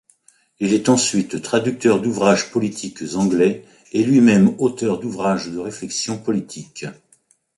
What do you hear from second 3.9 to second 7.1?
et lui-même auteur d'ouvrages de réflexion politique.